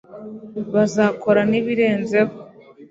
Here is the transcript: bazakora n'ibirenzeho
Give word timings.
bazakora 0.73 1.41
n'ibirenzeho 1.49 2.33